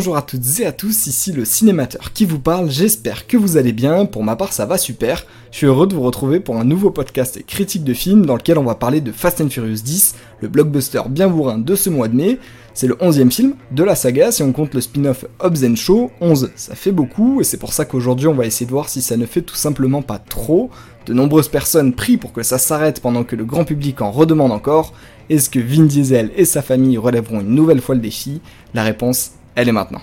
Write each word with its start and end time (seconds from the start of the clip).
Bonjour 0.00 0.16
à 0.16 0.22
toutes 0.22 0.60
et 0.60 0.64
à 0.64 0.72
tous, 0.72 1.08
ici 1.08 1.30
le 1.30 1.44
cinémateur 1.44 2.14
qui 2.14 2.24
vous 2.24 2.38
parle, 2.38 2.70
j'espère 2.70 3.26
que 3.26 3.36
vous 3.36 3.58
allez 3.58 3.74
bien, 3.74 4.06
pour 4.06 4.24
ma 4.24 4.34
part 4.34 4.54
ça 4.54 4.64
va 4.64 4.78
super, 4.78 5.26
je 5.50 5.58
suis 5.58 5.66
heureux 5.66 5.86
de 5.86 5.94
vous 5.94 6.00
retrouver 6.00 6.40
pour 6.40 6.56
un 6.56 6.64
nouveau 6.64 6.90
podcast 6.90 7.44
critique 7.46 7.84
de 7.84 7.92
film 7.92 8.24
dans 8.24 8.36
lequel 8.36 8.56
on 8.56 8.64
va 8.64 8.74
parler 8.74 9.02
de 9.02 9.12
Fast 9.12 9.42
and 9.42 9.50
Furious 9.50 9.82
10, 9.84 10.14
le 10.40 10.48
blockbuster 10.48 11.02
bien 11.10 11.28
bourrin 11.28 11.58
de 11.58 11.74
ce 11.74 11.90
mois 11.90 12.08
de 12.08 12.16
mai, 12.16 12.38
c'est 12.72 12.86
le 12.86 12.94
11e 12.94 13.30
film 13.30 13.56
de 13.72 13.84
la 13.84 13.94
saga 13.94 14.32
si 14.32 14.42
on 14.42 14.52
compte 14.52 14.72
le 14.72 14.80
spin-off 14.80 15.26
Hobbs 15.38 15.66
and 15.66 15.76
Show, 15.76 16.10
11 16.22 16.50
ça 16.56 16.74
fait 16.74 16.92
beaucoup 16.92 17.42
et 17.42 17.44
c'est 17.44 17.58
pour 17.58 17.74
ça 17.74 17.84
qu'aujourd'hui 17.84 18.26
on 18.26 18.32
va 18.32 18.46
essayer 18.46 18.64
de 18.64 18.70
voir 18.70 18.88
si 18.88 19.02
ça 19.02 19.18
ne 19.18 19.26
fait 19.26 19.42
tout 19.42 19.54
simplement 19.54 20.00
pas 20.00 20.18
trop, 20.18 20.70
de 21.04 21.12
nombreuses 21.12 21.48
personnes 21.48 21.92
prient 21.92 22.16
pour 22.16 22.32
que 22.32 22.42
ça 22.42 22.56
s'arrête 22.56 23.00
pendant 23.02 23.24
que 23.24 23.36
le 23.36 23.44
grand 23.44 23.64
public 23.64 24.00
en 24.00 24.12
redemande 24.12 24.52
encore, 24.52 24.94
est-ce 25.28 25.50
que 25.50 25.60
Vin 25.60 25.84
Diesel 25.84 26.30
et 26.36 26.46
sa 26.46 26.62
famille 26.62 26.96
relèveront 26.96 27.42
une 27.42 27.54
nouvelle 27.54 27.82
fois 27.82 27.94
le 27.94 28.00
défi? 28.00 28.40
La 28.72 28.82
réponse 28.82 29.32
elle 29.60 29.68
est 29.68 29.72
maintenant. 29.72 30.00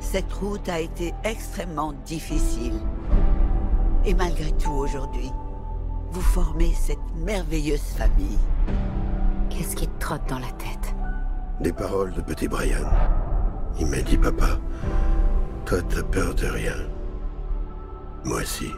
Cette 0.00 0.32
route 0.32 0.66
a 0.68 0.80
été 0.80 1.12
extrêmement 1.24 1.92
difficile. 2.06 2.80
Et 4.06 4.14
malgré 4.14 4.50
tout 4.52 4.70
aujourd'hui, 4.70 5.30
vous 6.10 6.20
formez 6.22 6.72
cette 6.72 6.98
merveilleuse 7.16 7.82
famille. 7.98 8.38
Qu'est-ce 9.50 9.76
qui 9.76 9.88
te 9.88 10.00
trotte 10.00 10.26
dans 10.28 10.38
la 10.38 10.50
tête? 10.52 10.94
Des 11.60 11.72
paroles 11.72 12.14
de 12.14 12.22
petit 12.22 12.48
Brian. 12.48 12.88
Il 13.78 13.88
m'a 13.88 14.00
dit, 14.00 14.16
papa, 14.16 14.58
toi 15.66 15.78
t'as 15.82 16.02
peur 16.02 16.34
de 16.34 16.46
rien. 16.46 16.76
Moi 18.24 18.38
aussi. 18.38 18.70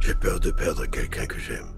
J'ai 0.00 0.14
peur 0.14 0.38
de 0.38 0.52
perdre 0.52 0.86
quelqu'un 0.86 1.26
que 1.26 1.38
j'aime. 1.40 1.77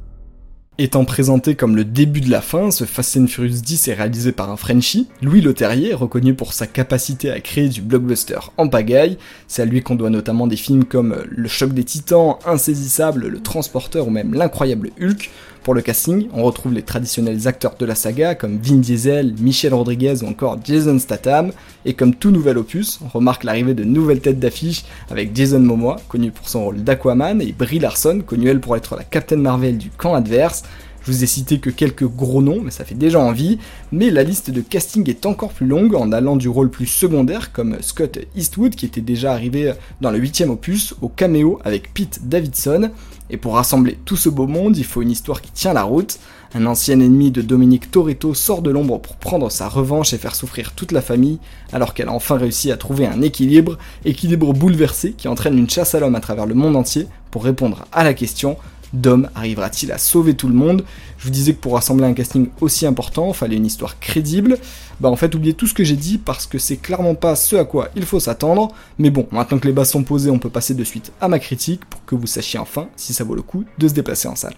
Étant 0.83 1.05
présenté 1.05 1.57
comme 1.57 1.77
le 1.77 1.85
début 1.85 2.23
de 2.23 2.31
la 2.31 2.41
fin, 2.41 2.71
ce 2.71 2.85
Fast 2.85 3.15
and 3.19 3.27
Furious 3.27 3.61
10 3.63 3.89
est 3.89 3.93
réalisé 3.93 4.33
par 4.33 4.51
un 4.51 4.57
Frenchie, 4.57 5.09
Louis 5.21 5.43
Leterrier, 5.43 5.93
reconnu 5.93 6.33
pour 6.33 6.55
sa 6.55 6.67
capacité 6.67 7.31
à 7.31 7.39
créer 7.41 7.69
du 7.69 7.83
blockbuster 7.83 8.39
en 8.57 8.67
pagaille. 8.67 9.19
C'est 9.47 9.61
à 9.61 9.67
lui 9.67 9.83
qu'on 9.83 9.95
doit 9.95 10.09
notamment 10.09 10.47
des 10.47 10.57
films 10.57 10.85
comme 10.85 11.23
Le 11.29 11.49
choc 11.49 11.75
des 11.75 11.85
titans, 11.85 12.37
Insaisissable, 12.47 13.29
Le 13.29 13.43
transporteur 13.43 14.09
ou 14.09 14.11
même 14.11 14.33
L'incroyable 14.33 14.89
Hulk. 14.99 15.29
Pour 15.71 15.77
le 15.77 15.83
casting, 15.83 16.27
on 16.35 16.43
retrouve 16.43 16.73
les 16.73 16.83
traditionnels 16.83 17.47
acteurs 17.47 17.77
de 17.79 17.87
la 17.87 17.95
saga 17.95 18.35
comme 18.35 18.59
Vin 18.61 18.79
Diesel, 18.79 19.37
Michel 19.39 19.73
Rodriguez 19.73 20.25
ou 20.25 20.27
encore 20.27 20.59
Jason 20.65 20.99
Statham, 20.99 21.53
et 21.85 21.95
comme 21.95 22.13
tout 22.13 22.33
nouvel 22.33 22.59
opus, 22.59 22.99
on 23.05 23.09
remarque 23.09 23.45
l'arrivée 23.45 23.75
de 23.75 23.85
nouvelles 23.85 24.19
têtes 24.19 24.41
d'affiche 24.41 24.85
avec 25.13 25.31
Jason 25.33 25.61
Momoa, 25.61 25.99
connu 26.09 26.33
pour 26.33 26.49
son 26.49 26.65
rôle 26.65 26.83
d'Aquaman, 26.83 27.41
et 27.41 27.53
Brie 27.53 27.79
Larson, 27.79 28.21
connue 28.27 28.49
elle 28.49 28.59
pour 28.59 28.77
être 28.77 28.97
la 28.97 29.05
Captain 29.05 29.37
Marvel 29.37 29.79
du 29.79 29.91
camp 29.91 30.15
adverse. 30.15 30.65
Je 31.03 31.13
vous 31.13 31.25
ai 31.25 31.27
cité 31.27 31.59
que 31.59 31.71
quelques 31.71 32.07
gros 32.07 32.43
noms, 32.43 32.61
mais 32.63 32.71
ça 32.71 32.85
fait 32.85 32.95
déjà 32.95 33.19
envie, 33.21 33.59
mais 33.91 34.11
la 34.11 34.23
liste 34.23 34.51
de 34.51 34.61
casting 34.61 35.09
est 35.09 35.25
encore 35.25 35.53
plus 35.53 35.67
longue 35.67 35.95
en 35.95 36.13
allant 36.13 36.37
du 36.37 36.49
rôle 36.49 36.71
plus 36.71 36.87
secondaire 36.87 37.53
comme 37.53 37.77
Scott 37.81 38.19
Eastwood 38.37 38.75
qui 38.75 38.87
était 38.87 39.01
déjà 39.01 39.33
arrivé 39.33 39.73
dans 40.01 40.11
le 40.11 40.19
8 40.19 40.43
opus 40.49 40.95
au 41.01 41.09
caméo 41.09 41.59
avec 41.65 41.95
Pete 41.95 42.29
Davidson, 42.29 42.91
et 43.31 43.37
pour 43.37 43.55
rassembler 43.55 43.97
tout 44.05 44.17
ce 44.17 44.29
beau 44.29 44.47
monde, 44.47 44.77
il 44.77 44.85
faut 44.85 45.03
une 45.03 45.11
histoire 45.11 45.41
qui 45.41 45.53
tient 45.53 45.73
la 45.73 45.85
route. 45.85 46.19
Un 46.53 46.67
ancien 46.67 46.99
ennemi 46.99 47.31
de 47.31 47.43
Dominique 47.43 47.91
Toretto 47.93 48.35
sort 48.35 48.61
de 48.61 48.71
l'ombre 48.71 48.99
pour 48.99 49.17
prendre 49.17 49.51
sa 49.53 49.69
revanche 49.69 50.13
et 50.13 50.19
faire 50.19 50.35
souffrir 50.35 50.73
toute 50.73 50.91
la 50.91 51.01
famille, 51.01 51.39
alors 51.73 51.95
qu'elle 51.95 52.09
a 52.09 52.13
enfin 52.13 52.37
réussi 52.37 52.73
à 52.73 52.77
trouver 52.77 53.07
un 53.07 53.23
équilibre, 53.23 53.79
équilibre 54.05 54.53
bouleversé 54.53 55.13
qui 55.13 55.29
entraîne 55.29 55.57
une 55.57 55.71
chasse 55.71 55.95
à 55.95 56.01
l'homme 56.01 56.17
à 56.17 56.21
travers 56.21 56.47
le 56.47 56.55
monde 56.55 56.75
entier 56.75 57.07
pour 57.31 57.45
répondre 57.45 57.85
à 57.93 58.03
la 58.03 58.15
question 58.15 58.57
Dom 58.93 59.29
arrivera-t-il 59.35 59.93
à 59.93 59.99
sauver 59.99 60.35
tout 60.35 60.49
le 60.49 60.55
monde 60.55 60.85
Je 61.19 61.25
vous 61.25 61.31
disais 61.31 61.55
que 61.55 61.61
pour 61.61 61.75
rassembler 61.75 62.07
un 62.07 62.13
casting 62.13 62.49
aussi 62.61 62.87
important, 62.87 63.29
il 63.29 63.35
fallait 63.35 63.57
une 63.57 63.67
histoire 63.67 64.01
crédible. 64.01 64.59
Bah 65.01 65.09
en 65.09 65.17
fait, 65.17 65.35
oubliez 65.35 65.55
tout 65.55 65.67
ce 65.67 65.75
que 65.75 65.85
j'ai 65.85 65.97
dit 65.97 66.19
parce 66.19 66.47
que 66.47 66.59
c'est 66.59 66.77
clairement 66.77 67.15
pas 67.15 67.37
ce 67.37 67.57
à 67.57 67.65
quoi 67.65 67.89
il 67.95 68.05
faut 68.05 68.21
s'attendre. 68.21 68.73
Mais 68.99 69.11
bon, 69.11 69.27
maintenant 69.31 69.59
que 69.59 69.67
les 69.67 69.73
bases 69.73 69.91
sont 69.91 70.03
posées, 70.03 70.31
on 70.31 70.39
peut 70.39 70.51
passer 70.51 70.75
de 70.75 70.85
suite 70.85 71.13
à 71.21 71.29
ma 71.29 71.39
critique 71.39 71.85
pour 71.85 72.05
que 72.05 72.15
vous 72.15 72.27
sachiez 72.27 72.59
enfin 72.59 72.89
si 72.97 73.15
ça 73.15 73.25
vaut 73.25 73.35
le 73.35 73.43
coup 73.43 73.65
de 73.79 73.89
se 73.89 73.95
déplacer 73.95 74.29
en 74.29 74.37
salle. 74.37 74.57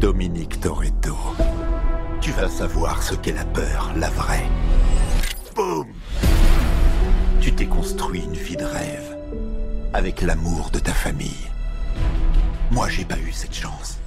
Dominique 0.00 0.60
Toretto, 0.60 1.16
tu 2.20 2.30
vas 2.32 2.48
savoir 2.48 3.02
ce 3.02 3.14
qu'est 3.14 3.32
la 3.32 3.44
peur, 3.44 3.92
la 3.96 4.10
vraie. 4.10 4.46
Boum 5.56 5.86
Tu 7.40 7.52
t'es 7.52 7.66
construit 7.66 8.22
une 8.22 8.36
vie 8.36 8.56
de 8.56 8.64
rêve 8.64 9.16
avec 9.94 10.20
l'amour 10.20 10.70
de 10.70 10.78
ta 10.78 10.92
famille. 10.92 11.55
Moi, 12.72 12.88
j'ai 12.88 13.04
pas 13.04 13.18
eu 13.18 13.30
cette 13.32 13.54
chance. 13.54 13.98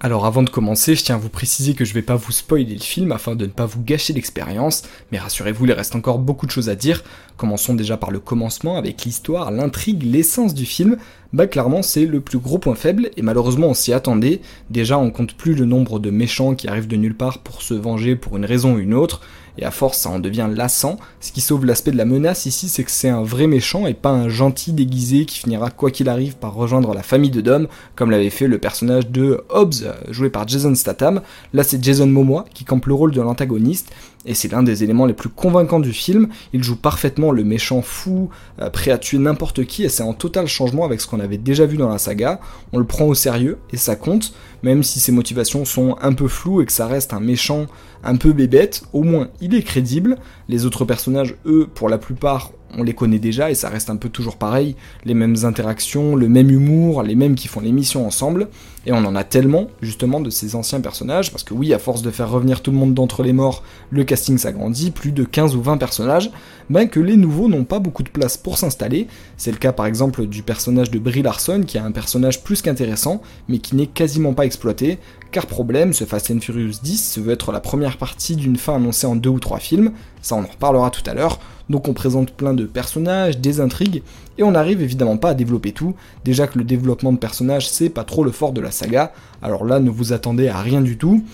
Alors 0.00 0.26
avant 0.26 0.42
de 0.42 0.50
commencer, 0.50 0.96
je 0.96 1.04
tiens 1.04 1.14
à 1.14 1.18
vous 1.18 1.28
préciser 1.28 1.74
que 1.74 1.84
je 1.84 1.94
vais 1.94 2.02
pas 2.02 2.16
vous 2.16 2.32
spoiler 2.32 2.74
le 2.74 2.80
film 2.80 3.12
afin 3.12 3.36
de 3.36 3.46
ne 3.46 3.50
pas 3.52 3.66
vous 3.66 3.82
gâcher 3.82 4.12
l'expérience, 4.12 4.82
mais 5.12 5.18
rassurez-vous, 5.18 5.66
il 5.66 5.72
reste 5.72 5.94
encore 5.94 6.18
beaucoup 6.18 6.46
de 6.46 6.50
choses 6.50 6.68
à 6.68 6.74
dire. 6.74 7.04
Commençons 7.36 7.74
déjà 7.74 7.96
par 7.96 8.10
le 8.10 8.18
commencement 8.18 8.76
avec 8.76 9.04
l'histoire, 9.04 9.52
l'intrigue, 9.52 10.02
l'essence 10.02 10.54
du 10.54 10.66
film. 10.66 10.96
Bah 11.32 11.46
clairement 11.46 11.80
c'est 11.80 12.04
le 12.04 12.20
plus 12.20 12.38
gros 12.38 12.58
point 12.58 12.74
faible 12.74 13.10
et 13.16 13.22
malheureusement 13.22 13.68
on 13.68 13.74
s'y 13.74 13.94
attendait. 13.94 14.42
Déjà 14.68 14.98
on 14.98 15.10
compte 15.10 15.34
plus 15.34 15.54
le 15.54 15.64
nombre 15.64 15.98
de 15.98 16.10
méchants 16.10 16.54
qui 16.54 16.68
arrivent 16.68 16.88
de 16.88 16.96
nulle 16.96 17.16
part 17.16 17.38
pour 17.38 17.62
se 17.62 17.72
venger 17.72 18.16
pour 18.16 18.36
une 18.36 18.44
raison 18.44 18.74
ou 18.74 18.78
une 18.78 18.92
autre 18.92 19.22
et 19.58 19.64
à 19.64 19.70
force 19.70 19.98
ça 19.98 20.10
en 20.10 20.18
devient 20.18 20.48
lassant. 20.54 20.96
Ce 21.20 21.32
qui 21.32 21.40
sauve 21.40 21.64
l'aspect 21.64 21.90
de 21.90 21.96
la 21.96 22.04
menace 22.04 22.46
ici, 22.46 22.68
c'est 22.68 22.84
que 22.84 22.90
c'est 22.90 23.08
un 23.08 23.22
vrai 23.22 23.46
méchant 23.46 23.86
et 23.86 23.94
pas 23.94 24.10
un 24.10 24.28
gentil 24.28 24.72
déguisé 24.72 25.24
qui 25.24 25.38
finira 25.38 25.70
quoi 25.70 25.90
qu'il 25.90 26.08
arrive 26.08 26.36
par 26.36 26.54
rejoindre 26.54 26.94
la 26.94 27.02
famille 27.02 27.30
de 27.30 27.40
Dom, 27.40 27.68
comme 27.94 28.10
l'avait 28.10 28.30
fait 28.30 28.46
le 28.46 28.58
personnage 28.58 29.08
de 29.08 29.44
Hobbs, 29.50 29.92
joué 30.10 30.30
par 30.30 30.48
Jason 30.48 30.74
Statham. 30.74 31.20
Là 31.52 31.64
c'est 31.64 31.82
Jason 31.82 32.06
Momoa 32.06 32.44
qui 32.54 32.64
campe 32.64 32.86
le 32.86 32.94
rôle 32.94 33.12
de 33.12 33.20
l'antagoniste, 33.20 33.92
et 34.24 34.34
c'est 34.34 34.52
l'un 34.52 34.62
des 34.62 34.84
éléments 34.84 35.06
les 35.06 35.14
plus 35.14 35.28
convaincants 35.28 35.80
du 35.80 35.92
film. 35.92 36.28
Il 36.52 36.62
joue 36.62 36.76
parfaitement 36.76 37.32
le 37.32 37.44
méchant 37.44 37.82
fou, 37.82 38.30
euh, 38.60 38.70
prêt 38.70 38.90
à 38.90 38.98
tuer 38.98 39.18
n'importe 39.18 39.64
qui, 39.64 39.84
et 39.84 39.88
c'est 39.88 40.02
en 40.02 40.12
total 40.12 40.46
changement 40.46 40.84
avec 40.84 41.00
ce 41.00 41.06
qu'on 41.06 41.20
avait 41.22 41.38
déjà 41.38 41.66
vu 41.66 41.76
dans 41.76 41.88
la 41.88 41.98
saga. 41.98 42.40
On 42.72 42.78
le 42.78 42.84
prend 42.84 43.04
au 43.04 43.14
sérieux, 43.14 43.58
et 43.72 43.76
ça 43.76 43.96
compte, 43.96 44.32
même 44.62 44.82
si 44.82 45.00
ses 45.00 45.12
motivations 45.12 45.64
sont 45.64 45.96
un 46.00 46.12
peu 46.12 46.28
floues 46.28 46.60
et 46.60 46.66
que 46.66 46.72
ça 46.72 46.86
reste 46.86 47.12
un 47.12 47.20
méchant 47.20 47.66
un 48.04 48.16
peu 48.16 48.32
bébête, 48.32 48.82
au 48.92 49.02
moins 49.02 49.28
il 49.40 49.54
est 49.54 49.62
crédible. 49.62 50.18
Les 50.48 50.66
autres 50.66 50.84
personnages, 50.84 51.36
eux, 51.46 51.68
pour 51.72 51.88
la 51.88 51.98
plupart, 51.98 52.52
on 52.76 52.82
les 52.82 52.94
connaît 52.94 53.18
déjà 53.18 53.50
et 53.50 53.54
ça 53.54 53.68
reste 53.68 53.90
un 53.90 53.96
peu 53.96 54.08
toujours 54.08 54.36
pareil, 54.36 54.76
les 55.04 55.14
mêmes 55.14 55.36
interactions, 55.44 56.16
le 56.16 56.28
même 56.28 56.50
humour, 56.50 57.02
les 57.02 57.14
mêmes 57.14 57.34
qui 57.34 57.48
font 57.48 57.60
les 57.60 57.72
missions 57.72 58.06
ensemble, 58.06 58.48
et 58.86 58.92
on 58.92 59.04
en 59.04 59.14
a 59.14 59.24
tellement 59.24 59.68
justement 59.80 60.20
de 60.20 60.30
ces 60.30 60.54
anciens 60.54 60.80
personnages, 60.80 61.30
parce 61.30 61.44
que 61.44 61.54
oui, 61.54 61.72
à 61.72 61.78
force 61.78 62.02
de 62.02 62.10
faire 62.10 62.30
revenir 62.30 62.62
tout 62.62 62.70
le 62.70 62.76
monde 62.76 62.94
d'entre 62.94 63.22
les 63.22 63.32
morts, 63.32 63.62
le 63.90 64.04
casting 64.04 64.38
s'agrandit, 64.38 64.90
plus 64.90 65.12
de 65.12 65.24
15 65.24 65.54
ou 65.54 65.62
20 65.62 65.76
personnages, 65.76 66.30
ben 66.70 66.88
que 66.88 67.00
les 67.00 67.16
nouveaux 67.16 67.48
n'ont 67.48 67.64
pas 67.64 67.78
beaucoup 67.78 68.02
de 68.02 68.08
place 68.08 68.36
pour 68.36 68.58
s'installer, 68.58 69.06
c'est 69.36 69.52
le 69.52 69.58
cas 69.58 69.72
par 69.72 69.86
exemple 69.86 70.26
du 70.26 70.42
personnage 70.42 70.90
de 70.90 70.98
Brie 70.98 71.22
Larson, 71.22 71.62
qui 71.66 71.76
est 71.76 71.80
un 71.80 71.92
personnage 71.92 72.42
plus 72.42 72.62
qu'intéressant, 72.62 73.22
mais 73.48 73.58
qui 73.58 73.76
n'est 73.76 73.86
quasiment 73.86 74.32
pas 74.32 74.46
exploité, 74.52 74.98
car 75.30 75.46
problème, 75.46 75.94
ce 75.94 76.04
Fast 76.04 76.30
and 76.30 76.40
Furious 76.40 76.74
10 76.82 77.18
veut 77.20 77.32
être 77.32 77.52
la 77.52 77.60
première 77.60 77.96
partie 77.96 78.36
d'une 78.36 78.56
fin 78.56 78.76
annoncée 78.76 79.06
en 79.06 79.16
deux 79.16 79.30
ou 79.30 79.40
trois 79.40 79.58
films, 79.58 79.92
ça 80.20 80.36
on 80.36 80.40
en 80.40 80.46
reparlera 80.46 80.90
tout 80.90 81.02
à 81.06 81.14
l'heure, 81.14 81.40
donc 81.70 81.88
on 81.88 81.94
présente 81.94 82.32
plein 82.32 82.52
de 82.52 82.66
personnages, 82.66 83.38
des 83.38 83.60
intrigues, 83.60 84.02
et 84.36 84.42
on 84.42 84.50
n'arrive 84.50 84.82
évidemment 84.82 85.16
pas 85.16 85.30
à 85.30 85.34
développer 85.34 85.72
tout, 85.72 85.94
déjà 86.24 86.46
que 86.46 86.58
le 86.58 86.64
développement 86.64 87.12
de 87.12 87.18
personnages 87.18 87.70
c'est 87.70 87.88
pas 87.88 88.04
trop 88.04 88.24
le 88.24 88.30
fort 88.30 88.52
de 88.52 88.60
la 88.60 88.70
saga, 88.70 89.14
alors 89.40 89.64
là 89.64 89.80
ne 89.80 89.88
vous 89.88 90.12
attendez 90.12 90.48
à 90.48 90.60
rien 90.60 90.82
du 90.82 90.98
tout, 90.98 91.24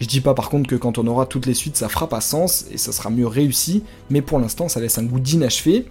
je 0.00 0.06
dis 0.06 0.20
pas 0.20 0.34
par 0.34 0.50
contre 0.50 0.70
que 0.70 0.76
quand 0.76 0.98
on 0.98 1.06
aura 1.08 1.26
toutes 1.26 1.46
les 1.46 1.54
suites 1.54 1.76
ça 1.76 1.88
fera 1.88 2.08
pas 2.08 2.20
sens, 2.20 2.66
et 2.70 2.78
ça 2.78 2.92
sera 2.92 3.10
mieux 3.10 3.26
réussi, 3.26 3.82
mais 4.08 4.22
pour 4.22 4.38
l'instant 4.38 4.68
ça 4.68 4.78
laisse 4.78 4.98
un 4.98 5.04
goût 5.04 5.18
d'inachevé, 5.18 5.86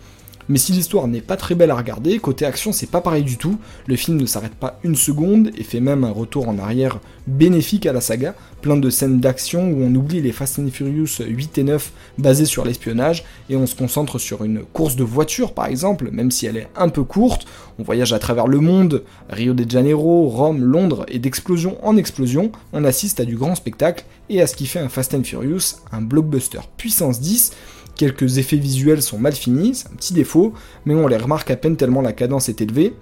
mais 0.49 0.57
si 0.57 0.71
l'histoire 0.71 1.07
n'est 1.07 1.21
pas 1.21 1.37
très 1.37 1.55
belle 1.55 1.71
à 1.71 1.75
regarder, 1.75 2.19
côté 2.19 2.45
action 2.45 2.71
c'est 2.71 2.89
pas 2.89 3.01
pareil 3.01 3.23
du 3.23 3.37
tout, 3.37 3.57
le 3.85 3.95
film 3.95 4.17
ne 4.17 4.25
s'arrête 4.25 4.55
pas 4.55 4.79
une 4.83 4.95
seconde 4.95 5.51
et 5.57 5.63
fait 5.63 5.79
même 5.79 6.03
un 6.03 6.11
retour 6.11 6.47
en 6.47 6.57
arrière 6.57 6.99
bénéfique 7.27 7.85
à 7.85 7.93
la 7.93 8.01
saga, 8.01 8.35
plein 8.61 8.77
de 8.77 8.89
scènes 8.89 9.19
d'action 9.19 9.69
où 9.69 9.83
on 9.83 9.93
oublie 9.95 10.21
les 10.21 10.31
Fast 10.31 10.59
and 10.59 10.69
Furious 10.71 11.19
8 11.19 11.57
et 11.57 11.63
9 11.63 11.91
basés 12.17 12.45
sur 12.45 12.65
l'espionnage 12.65 13.25
et 13.49 13.55
on 13.55 13.67
se 13.67 13.75
concentre 13.75 14.19
sur 14.19 14.43
une 14.43 14.63
course 14.63 14.95
de 14.95 15.03
voiture 15.03 15.53
par 15.53 15.67
exemple, 15.67 16.09
même 16.11 16.31
si 16.31 16.45
elle 16.45 16.57
est 16.57 16.69
un 16.75 16.89
peu 16.89 17.03
courte, 17.03 17.45
on 17.79 17.83
voyage 17.83 18.13
à 18.13 18.19
travers 18.19 18.47
le 18.47 18.59
monde, 18.59 19.03
Rio 19.29 19.53
de 19.53 19.69
Janeiro, 19.69 20.27
Rome, 20.29 20.63
Londres 20.63 21.05
et 21.09 21.19
d'explosion 21.19 21.77
en 21.83 21.97
explosion, 21.97 22.51
on 22.73 22.83
assiste 22.83 23.19
à 23.19 23.25
du 23.25 23.35
grand 23.35 23.55
spectacle 23.55 24.05
et 24.29 24.41
à 24.41 24.47
ce 24.47 24.55
qui 24.55 24.65
fait 24.65 24.79
un 24.79 24.89
Fast 24.89 25.13
and 25.13 25.23
Furious, 25.23 25.77
un 25.91 26.01
blockbuster 26.01 26.61
puissance 26.77 27.19
10 27.19 27.51
Quelques 27.97 28.37
effets 28.37 28.57
visuels 28.57 29.01
sont 29.01 29.17
mal 29.17 29.33
finis, 29.33 29.73
c'est 29.73 29.87
un 29.87 29.95
petit 29.95 30.13
défaut, 30.13 30.53
mais 30.85 30.93
on 30.93 31.07
les 31.07 31.17
remarque 31.17 31.49
à 31.49 31.55
peine 31.55 31.75
tellement 31.75 32.01
la 32.01 32.13
cadence 32.13 32.47
est 32.47 32.61
élevée. 32.61 32.93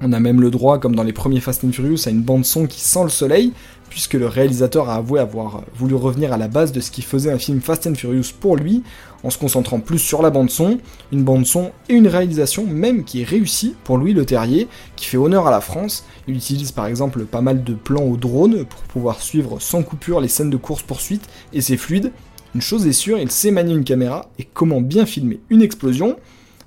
On 0.00 0.12
a 0.12 0.20
même 0.20 0.40
le 0.40 0.50
droit, 0.50 0.78
comme 0.78 0.94
dans 0.94 1.02
les 1.02 1.12
premiers 1.12 1.40
Fast 1.40 1.64
and 1.64 1.72
Furious, 1.72 2.06
à 2.06 2.10
une 2.10 2.22
bande 2.22 2.44
son 2.44 2.66
qui 2.66 2.80
sent 2.80 3.02
le 3.02 3.08
soleil, 3.08 3.52
puisque 3.90 4.14
le 4.14 4.28
réalisateur 4.28 4.88
a 4.88 4.94
avoué 4.94 5.18
avoir 5.18 5.62
voulu 5.74 5.96
revenir 5.96 6.32
à 6.32 6.38
la 6.38 6.46
base 6.46 6.70
de 6.70 6.80
ce 6.80 6.92
qui 6.92 7.02
faisait 7.02 7.32
un 7.32 7.38
film 7.38 7.60
Fast 7.60 7.88
and 7.88 7.96
Furious 7.96 8.32
pour 8.38 8.56
lui, 8.56 8.84
en 9.24 9.30
se 9.30 9.36
concentrant 9.36 9.80
plus 9.80 9.98
sur 9.98 10.22
la 10.22 10.30
bande 10.30 10.48
son, 10.48 10.78
une 11.10 11.24
bande 11.24 11.44
son 11.44 11.72
et 11.88 11.94
une 11.94 12.06
réalisation 12.06 12.64
même 12.66 13.02
qui 13.02 13.22
est 13.22 13.24
réussie 13.24 13.74
pour 13.82 13.98
Louis 13.98 14.14
Le 14.14 14.24
Terrier, 14.24 14.68
qui 14.94 15.06
fait 15.06 15.16
honneur 15.16 15.48
à 15.48 15.50
la 15.50 15.60
France. 15.60 16.06
Il 16.28 16.36
utilise 16.36 16.70
par 16.70 16.86
exemple 16.86 17.24
pas 17.24 17.40
mal 17.40 17.64
de 17.64 17.74
plans 17.74 18.04
au 18.04 18.16
drone 18.16 18.64
pour 18.64 18.80
pouvoir 18.82 19.20
suivre 19.20 19.60
sans 19.60 19.82
coupure 19.82 20.20
les 20.20 20.28
scènes 20.28 20.50
de 20.50 20.56
course-poursuite, 20.56 21.28
et 21.52 21.60
c'est 21.60 21.76
fluide. 21.76 22.12
Une 22.54 22.60
chose 22.60 22.86
est 22.86 22.92
sûre, 22.92 23.18
il 23.18 23.30
sait 23.30 23.52
manier 23.52 23.74
une 23.74 23.84
caméra 23.84 24.28
et 24.38 24.44
comment 24.44 24.80
bien 24.80 25.06
filmer 25.06 25.40
une 25.50 25.62
explosion. 25.62 26.16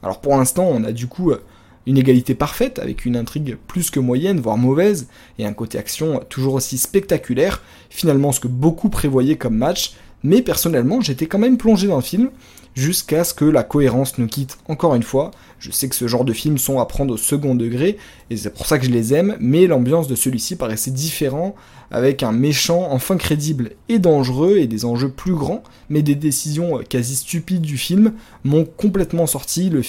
Alors 0.02 0.22
pour 0.22 0.36
l'instant, 0.38 0.66
on 0.72 0.84
a 0.86 0.94
du 0.94 1.08
coup 1.08 1.34
une 1.86 1.98
égalité 1.98 2.36
parfaite, 2.36 2.80
avec 2.80 3.06
une 3.06 3.18
intrigue 3.18 3.58
plus 3.68 3.90
que 3.90 4.00
moyenne, 4.00 4.40
voire 4.40 4.58
mauvaise, 4.58 5.08
et 5.40 5.46
un 5.46 5.52
côté 5.52 5.78
action 5.78 6.22
toujours 6.30 6.54
aussi 6.54 6.78
spectaculaire, 6.78 7.62
finalement 7.90 8.32
ce 8.32 8.40
que 8.40 8.48
beaucoup 8.48 8.88
prévoyaient 8.88 9.36
comme 9.36 9.58
match, 9.58 9.96
mais 10.24 10.42
personnellement 10.42 11.02
j'étais 11.02 11.26
quand 11.26 11.40
même 11.40 11.58
plongé 11.58 11.88
dans 11.88 11.98
le 11.98 12.02
film, 12.02 12.30
jusqu'à 12.76 13.24
ce 13.24 13.34
que 13.34 13.46
la 13.46 13.64
cohérence 13.64 14.18
nous 14.18 14.28
quitte 14.28 14.58
encore 14.68 14.96
une 14.96 15.04
fois. 15.04 15.32
Je 15.60 15.72
sais 15.72 15.88
que 15.88 15.96
ce 15.96 16.08
genre 16.08 16.26
de 16.26 16.34
films 16.34 16.58
sont 16.58 16.80
à 16.80 16.86
prendre 16.86 17.14
au 17.14 17.18
second 17.18 17.56
degré, 17.56 17.98
et 18.30 18.38
c'est 18.38 18.54
pour 18.54 18.66
ça 18.66 18.78
que 18.78 18.86
je 18.86 18.92
les 18.92 19.14
aime, 19.14 19.38
mais 19.40 19.68
l'ambiance 19.68 20.08
de 20.08 20.16
celui-ci 20.16 20.56
paraissait 20.56 20.92
différent, 20.92 21.56
avec 21.90 22.24
un 22.24 22.32
méchant 22.32 22.88
enfin 22.92 23.16
crédible 23.18 23.72
et 23.88 24.00
dangereux, 24.00 24.58
et 24.58 24.68
des 24.68 24.84
enjeux 24.84 25.12
plus 25.12 25.34
grands, 25.34 25.64
mais 25.90 26.02
des 26.02 26.16
décisions 26.16 26.80
quasi 26.90 27.16
stupides 27.16 27.62
du 27.62 27.78
film 27.78 28.14
m'ont 28.44 28.66
complètement 28.66 29.28
sorti, 29.28 29.70
le, 29.70 29.84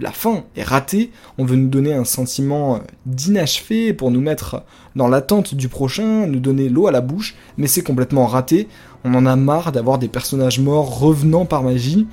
la 0.00 0.12
fin 0.12 0.44
est 0.56 0.62
ratée, 0.62 1.10
on 1.36 1.44
veut 1.44 1.56
nous 1.56 1.68
donner 1.68 1.92
un 1.92 2.04
sentiment 2.04 2.80
d'inachevé 3.06 3.92
pour 3.92 4.10
nous 4.10 4.20
mettre 4.20 4.62
dans 4.96 5.08
l'attente 5.08 5.54
du 5.54 5.68
prochain, 5.68 6.26
nous 6.26 6.40
donner 6.40 6.68
l'eau 6.68 6.86
à 6.86 6.92
la 6.92 7.00
bouche, 7.00 7.34
mais 7.56 7.66
c'est 7.66 7.82
complètement 7.82 8.26
raté, 8.26 8.68
on 9.04 9.14
en 9.14 9.26
a 9.26 9.36
marre 9.36 9.72
d'avoir 9.72 9.98
des 9.98 10.08
personnages 10.08 10.60
morts 10.60 10.98
revenant 10.98 11.44
par 11.44 11.62
magie, 11.62 12.06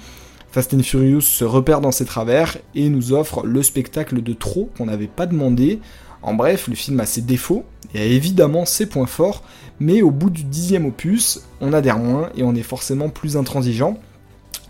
Fast 0.55 0.73
and 0.73 0.83
Furious 0.83 1.19
se 1.19 1.43
repère 1.43 1.81
dans 1.81 1.91
ses 1.91 2.05
travers 2.05 2.55
et 2.75 2.87
nous 2.87 3.11
offre 3.11 3.45
le 3.45 3.61
spectacle 3.61 4.21
de 4.23 4.31
trop 4.31 4.69
qu'on 4.77 4.85
n'avait 4.85 5.07
pas 5.07 5.25
demandé. 5.25 5.81
En 6.21 6.33
bref, 6.33 6.69
le 6.69 6.75
film 6.75 6.97
a 7.01 7.05
ses 7.05 7.19
défauts 7.19 7.65
et 7.93 7.99
a 7.99 8.05
évidemment 8.05 8.63
ses 8.63 8.85
points 8.85 9.05
forts, 9.05 9.43
mais 9.81 10.01
au 10.01 10.11
bout 10.11 10.29
du 10.29 10.45
dixième 10.45 10.85
opus, 10.85 11.41
on 11.59 11.73
adhère 11.73 11.99
moins 11.99 12.29
et 12.37 12.43
on 12.43 12.55
est 12.55 12.63
forcément 12.63 13.09
plus 13.09 13.35
intransigeant. 13.35 13.99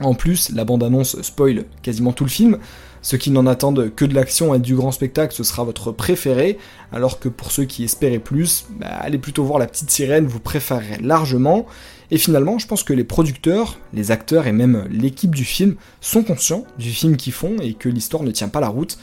En 0.01 0.13
plus, 0.13 0.51
la 0.51 0.65
bande-annonce 0.65 1.21
spoil 1.21 1.65
quasiment 1.81 2.11
tout 2.11 2.25
le 2.25 2.29
film. 2.29 2.57
Ceux 3.01 3.17
qui 3.17 3.29
n'en 3.29 3.45
attendent 3.45 3.93
que 3.95 4.03
de 4.03 4.15
l'action 4.15 4.55
et 4.55 4.59
du 4.59 4.75
grand 4.75 4.91
spectacle, 4.91 5.33
ce 5.33 5.43
sera 5.43 5.63
votre 5.63 5.91
préféré, 5.91 6.57
alors 6.91 7.19
que 7.19 7.29
pour 7.29 7.51
ceux 7.51 7.65
qui 7.65 7.83
espéraient 7.83 8.19
plus, 8.19 8.65
bah, 8.79 8.87
allez 8.87 9.19
plutôt 9.19 9.43
voir 9.43 9.59
la 9.59 9.67
petite 9.67 9.91
sirène, 9.91 10.25
vous 10.25 10.39
préférerez 10.39 10.97
largement. 11.01 11.67
Et 12.11 12.17
finalement, 12.17 12.57
je 12.57 12.67
pense 12.67 12.83
que 12.83 12.93
les 12.93 13.03
producteurs, 13.03 13.77
les 13.93 14.11
acteurs 14.11 14.47
et 14.47 14.51
même 14.51 14.87
l'équipe 14.89 15.35
du 15.35 15.45
film 15.45 15.75
sont 16.01 16.23
conscients 16.23 16.65
du 16.79 16.89
film 16.89 17.15
qu'ils 17.15 17.33
font 17.33 17.57
et 17.61 17.73
que 17.73 17.89
l'histoire 17.89 18.23
ne 18.23 18.31
tient 18.31 18.49
pas 18.49 18.59
la 18.59 18.69
route, 18.69 18.97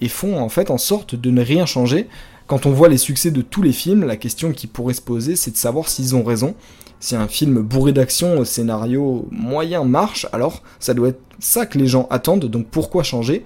et 0.00 0.08
font 0.08 0.38
en 0.38 0.48
fait 0.48 0.70
en 0.70 0.78
sorte 0.78 1.14
de 1.14 1.30
ne 1.30 1.42
rien 1.42 1.66
changer. 1.66 2.08
Quand 2.50 2.66
on 2.66 2.72
voit 2.72 2.88
les 2.88 2.98
succès 2.98 3.30
de 3.30 3.42
tous 3.42 3.62
les 3.62 3.70
films, 3.70 4.04
la 4.04 4.16
question 4.16 4.50
qui 4.50 4.66
pourrait 4.66 4.94
se 4.94 5.00
poser, 5.00 5.36
c'est 5.36 5.52
de 5.52 5.56
savoir 5.56 5.88
s'ils 5.88 6.16
ont 6.16 6.24
raison. 6.24 6.56
Si 6.98 7.14
un 7.14 7.28
film 7.28 7.60
bourré 7.60 7.92
d'action 7.92 8.40
au 8.40 8.44
scénario 8.44 9.28
moyen 9.30 9.84
marche, 9.84 10.26
alors 10.32 10.64
ça 10.80 10.92
doit 10.92 11.10
être 11.10 11.20
ça 11.38 11.64
que 11.64 11.78
les 11.78 11.86
gens 11.86 12.08
attendent, 12.10 12.46
donc 12.46 12.66
pourquoi 12.66 13.04
changer? 13.04 13.44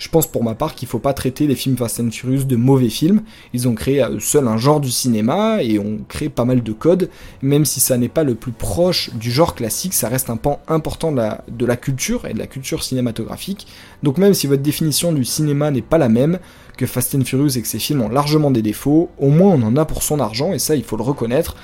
Je 0.00 0.08
pense 0.08 0.26
pour 0.26 0.42
ma 0.42 0.54
part 0.54 0.74
qu'il 0.74 0.88
faut 0.88 0.98
pas 0.98 1.12
traiter 1.12 1.46
les 1.46 1.54
films 1.54 1.76
Fast 1.76 2.00
and 2.00 2.10
Furious 2.10 2.44
de 2.44 2.56
mauvais 2.56 2.88
films. 2.88 3.20
Ils 3.52 3.68
ont 3.68 3.74
créé 3.74 4.00
à 4.00 4.08
eux 4.08 4.18
seuls 4.18 4.48
un 4.48 4.56
genre 4.56 4.80
du 4.80 4.90
cinéma 4.90 5.62
et 5.62 5.78
ont 5.78 5.98
créé 6.08 6.30
pas 6.30 6.46
mal 6.46 6.62
de 6.62 6.72
codes. 6.72 7.10
Même 7.42 7.66
si 7.66 7.80
ça 7.80 7.98
n'est 7.98 8.08
pas 8.08 8.24
le 8.24 8.34
plus 8.34 8.52
proche 8.52 9.10
du 9.14 9.30
genre 9.30 9.54
classique, 9.54 9.92
ça 9.92 10.08
reste 10.08 10.30
un 10.30 10.38
pan 10.38 10.58
important 10.68 11.12
de 11.12 11.18
la, 11.18 11.44
de 11.48 11.66
la 11.66 11.76
culture 11.76 12.26
et 12.26 12.32
de 12.32 12.38
la 12.38 12.46
culture 12.46 12.82
cinématographique. 12.82 13.66
Donc 14.02 14.16
même 14.16 14.32
si 14.32 14.46
votre 14.46 14.62
définition 14.62 15.12
du 15.12 15.26
cinéma 15.26 15.70
n'est 15.70 15.82
pas 15.82 15.98
la 15.98 16.08
même, 16.08 16.38
que 16.78 16.86
Fast 16.86 17.14
and 17.14 17.24
Furious 17.26 17.58
et 17.58 17.60
que 17.60 17.68
ces 17.68 17.78
films 17.78 18.00
ont 18.00 18.08
largement 18.08 18.50
des 18.50 18.62
défauts, 18.62 19.10
au 19.18 19.28
moins 19.28 19.52
on 19.52 19.62
en 19.62 19.76
a 19.76 19.84
pour 19.84 20.02
son 20.02 20.18
argent 20.18 20.54
et 20.54 20.58
ça 20.58 20.76
il 20.76 20.82
faut 20.82 20.96
le 20.96 21.02
reconnaître 21.02 21.54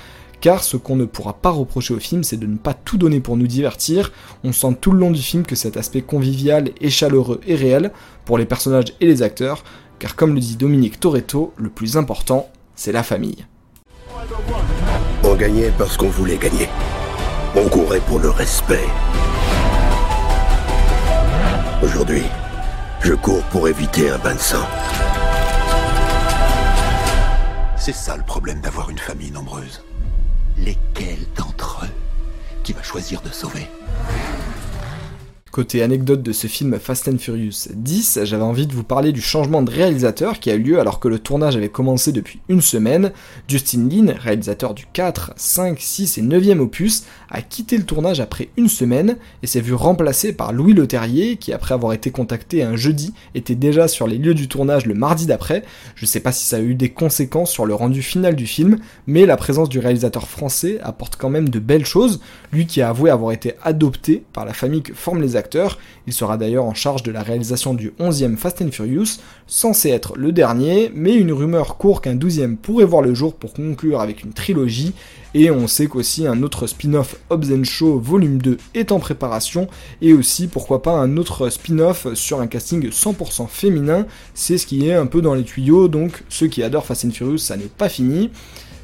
car 0.41 0.63
ce 0.63 0.77
qu'on 0.77 0.95
ne 0.95 1.05
pourra 1.05 1.33
pas 1.33 1.49
reprocher 1.49 1.93
au 1.93 1.99
film, 1.99 2.23
c'est 2.23 2.37
de 2.37 2.45
ne 2.45 2.57
pas 2.57 2.73
tout 2.73 2.97
donner 2.97 3.19
pour 3.19 3.37
nous 3.37 3.47
divertir. 3.47 4.11
On 4.43 4.51
sent 4.51 4.77
tout 4.79 4.91
le 4.91 4.99
long 4.99 5.11
du 5.11 5.21
film 5.21 5.45
que 5.45 5.55
cet 5.55 5.77
aspect 5.77 6.01
convivial 6.01 6.71
et 6.81 6.89
chaleureux 6.89 7.41
est 7.47 7.55
réel 7.55 7.91
pour 8.25 8.37
les 8.37 8.45
personnages 8.45 8.93
et 9.01 9.05
les 9.05 9.23
acteurs, 9.23 9.63
car 9.99 10.15
comme 10.15 10.35
le 10.35 10.39
dit 10.39 10.55
Dominique 10.55 10.99
Toretto, 10.99 11.53
le 11.57 11.69
plus 11.69 11.97
important, 11.97 12.49
c'est 12.75 12.91
la 12.91 13.03
famille. 13.03 13.45
On 15.23 15.35
gagnait 15.35 15.71
parce 15.77 15.97
qu'on 15.97 16.09
voulait 16.09 16.37
gagner. 16.37 16.69
On 17.55 17.67
courait 17.69 18.01
pour 18.01 18.19
le 18.19 18.29
respect. 18.29 18.85
Aujourd'hui, 21.81 22.23
je 23.01 23.13
cours 23.13 23.43
pour 23.45 23.67
éviter 23.67 24.09
un 24.09 24.17
bain 24.17 24.35
de 24.35 24.39
sang. 24.39 24.65
C'est 27.77 27.95
ça 27.95 28.17
le 28.17 28.23
problème 28.23 28.59
d'avoir 28.59 28.89
une 28.89 28.97
famille 28.97 29.31
nombreuse. 29.31 29.81
Lesquels 30.59 31.25
d'entre 31.35 31.85
eux 31.85 31.89
qui 32.63 32.73
va 32.73 32.83
choisir 32.83 33.21
de 33.21 33.29
sauver? 33.29 33.67
Côté 35.57 35.81
anecdote 35.81 36.21
de 36.21 36.33
ce 36.33 36.45
film 36.45 36.77
Fast 36.77 37.07
and 37.07 37.17
Furious 37.17 37.69
10, 37.73 38.19
j'avais 38.25 38.43
envie 38.43 38.67
de 38.67 38.73
vous 38.73 38.83
parler 38.83 39.11
du 39.11 39.21
changement 39.21 39.63
de 39.63 39.71
réalisateur 39.71 40.39
qui 40.39 40.51
a 40.51 40.53
eu 40.53 40.61
lieu 40.61 40.79
alors 40.79 40.99
que 40.99 41.07
le 41.07 41.17
tournage 41.17 41.55
avait 41.55 41.67
commencé 41.67 42.11
depuis 42.11 42.41
une 42.47 42.61
semaine. 42.61 43.11
Justin 43.47 43.89
Lin, 43.89 44.13
réalisateur 44.19 44.75
du 44.75 44.85
4, 44.93 45.33
5, 45.35 45.79
6 45.79 46.19
et 46.19 46.21
9e 46.21 46.59
opus, 46.59 47.05
a 47.31 47.41
quitté 47.41 47.75
le 47.75 47.85
tournage 47.85 48.19
après 48.19 48.49
une 48.55 48.67
semaine 48.67 49.17
et 49.41 49.47
s'est 49.47 49.59
vu 49.61 49.73
remplacé 49.73 50.31
par 50.31 50.53
Louis 50.53 50.73
Leterrier 50.73 51.37
qui 51.37 51.51
après 51.51 51.73
avoir 51.73 51.93
été 51.93 52.11
contacté 52.11 52.61
un 52.61 52.75
jeudi 52.75 53.15
était 53.33 53.55
déjà 53.55 53.87
sur 53.87 54.05
les 54.05 54.19
lieux 54.19 54.35
du 54.35 54.47
tournage 54.47 54.85
le 54.85 54.93
mardi 54.93 55.25
d'après. 55.25 55.63
Je 55.95 56.05
sais 56.05 56.19
pas 56.19 56.33
si 56.33 56.45
ça 56.45 56.57
a 56.57 56.61
eu 56.61 56.75
des 56.75 56.89
conséquences 56.89 57.49
sur 57.49 57.65
le 57.65 57.73
rendu 57.73 58.03
final 58.03 58.35
du 58.35 58.45
film, 58.45 58.77
mais 59.07 59.25
la 59.25 59.37
présence 59.37 59.69
du 59.69 59.79
réalisateur 59.79 60.27
français 60.27 60.77
apporte 60.83 61.15
quand 61.15 61.31
même 61.31 61.49
de 61.49 61.57
belles 61.57 61.87
choses, 61.87 62.21
lui 62.53 62.67
qui 62.67 62.83
a 62.83 62.89
avoué 62.89 63.09
avoir 63.09 63.31
été 63.31 63.55
adopté 63.63 64.23
par 64.33 64.45
la 64.45 64.53
famille 64.53 64.83
que 64.83 64.93
forment 64.93 65.23
les 65.23 65.35
acteurs 65.35 65.46
il 66.07 66.13
sera 66.13 66.37
d'ailleurs 66.37 66.65
en 66.65 66.73
charge 66.73 67.03
de 67.03 67.11
la 67.11 67.21
réalisation 67.21 67.73
du 67.73 67.93
11e 67.99 68.35
Fast 68.37 68.61
and 68.61 68.71
Furious, 68.71 69.19
censé 69.45 69.89
être 69.89 70.17
le 70.17 70.31
dernier, 70.31 70.91
mais 70.93 71.15
une 71.15 71.31
rumeur 71.31 71.77
court 71.77 72.01
qu'un 72.01 72.15
12e 72.15 72.57
pourrait 72.57 72.85
voir 72.85 73.01
le 73.01 73.13
jour 73.13 73.35
pour 73.35 73.53
conclure 73.53 74.01
avec 74.01 74.23
une 74.23 74.33
trilogie, 74.33 74.93
et 75.33 75.51
on 75.51 75.67
sait 75.67 75.87
qu'aussi 75.87 76.25
un 76.25 76.43
autre 76.43 76.67
spin-off 76.67 77.15
Hobbs 77.29 77.63
Show 77.63 77.99
volume 77.99 78.39
2 78.39 78.57
est 78.73 78.91
en 78.91 78.99
préparation, 78.99 79.67
et 80.01 80.13
aussi 80.13 80.47
pourquoi 80.47 80.81
pas 80.81 80.93
un 80.93 81.17
autre 81.17 81.49
spin-off 81.49 82.13
sur 82.13 82.39
un 82.39 82.47
casting 82.47 82.89
100% 82.89 83.47
féminin, 83.47 84.05
c'est 84.33 84.57
ce 84.57 84.65
qui 84.65 84.87
est 84.87 84.93
un 84.93 85.05
peu 85.05 85.21
dans 85.21 85.33
les 85.33 85.43
tuyaux, 85.43 85.87
donc 85.87 86.23
ceux 86.29 86.47
qui 86.47 86.63
adorent 86.63 86.85
Fast 86.85 87.05
and 87.05 87.11
Furious, 87.11 87.37
ça 87.37 87.57
n'est 87.57 87.65
pas 87.65 87.89
fini. 87.89 88.29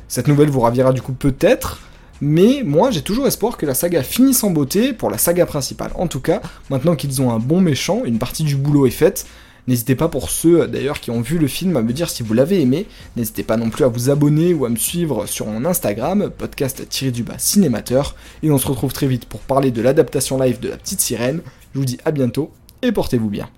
Cette 0.07 0.27
nouvelle 0.27 0.49
vous 0.49 0.59
ravira 0.59 0.93
du 0.93 1.01
coup 1.01 1.13
peut-être, 1.13 1.81
mais 2.23 2.63
moi 2.65 2.89
j'ai 2.89 3.01
toujours 3.01 3.27
espoir 3.27 3.57
que 3.57 3.65
la 3.65 3.73
saga 3.73 4.01
finisse 4.01 4.45
en 4.45 4.49
beauté 4.49 4.93
pour 4.93 5.11
la 5.11 5.17
saga 5.17 5.45
principale. 5.45 5.91
En 5.95 6.07
tout 6.07 6.21
cas, 6.21 6.41
maintenant 6.69 6.95
qu'ils 6.95 7.21
ont 7.21 7.31
un 7.31 7.39
bon 7.39 7.59
méchant, 7.59 8.03
une 8.05 8.17
partie 8.17 8.43
du 8.43 8.55
boulot 8.55 8.87
est 8.87 8.91
faite. 8.91 9.25
N'hésitez 9.67 9.95
pas 9.95 10.07
pour 10.07 10.29
ceux 10.29 10.67
d'ailleurs 10.67 10.99
qui 10.99 11.11
ont 11.11 11.21
vu 11.21 11.37
le 11.37 11.47
film 11.47 11.75
à 11.75 11.81
me 11.81 11.91
dire 11.91 12.09
si 12.09 12.23
vous 12.23 12.33
l'avez 12.33 12.61
aimé. 12.61 12.85
N'hésitez 13.17 13.43
pas 13.43 13.57
non 13.57 13.69
plus 13.69 13.83
à 13.83 13.89
vous 13.89 14.09
abonner 14.09 14.53
ou 14.53 14.65
à 14.65 14.69
me 14.69 14.77
suivre 14.77 15.25
sur 15.25 15.47
mon 15.47 15.65
Instagram, 15.65 16.31
podcast-du-bas 16.37 17.37
cinémateur. 17.37 18.15
Et 18.41 18.51
on 18.51 18.57
se 18.57 18.67
retrouve 18.67 18.93
très 18.93 19.07
vite 19.07 19.25
pour 19.25 19.41
parler 19.41 19.71
de 19.71 19.81
l'adaptation 19.81 20.37
live 20.41 20.59
de 20.59 20.69
La 20.69 20.77
Petite 20.77 21.01
Sirène. 21.01 21.41
Je 21.73 21.79
vous 21.79 21.85
dis 21.85 21.97
à 22.05 22.11
bientôt 22.11 22.51
et 22.81 22.91
portez-vous 22.91 23.29
bien. 23.29 23.49